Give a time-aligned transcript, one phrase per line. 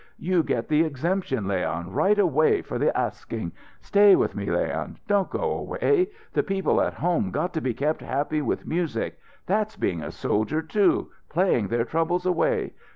[0.17, 3.51] You get the exemption, Leon, right away for the asking.
[3.81, 4.97] Stay with me Leon!
[5.07, 6.07] Don't go away!
[6.33, 9.19] The people at home got to be kept happy with music.
[9.45, 12.73] That's being a soldier, too, playing their troubles away.